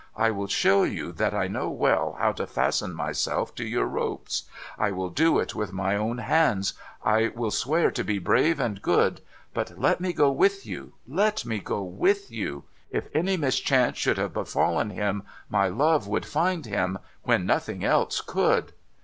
[0.17, 4.45] I will show you that I know well how to fasten myself to your ropes.
[4.79, 6.73] I will do it with my own hands.
[7.05, 9.21] I will swear to be brave and good.
[9.53, 12.63] But let me go with you, let me go with you!
[12.89, 18.21] If nny mischance should have befallen him, my love would find him, when nothing else
[18.21, 18.73] could.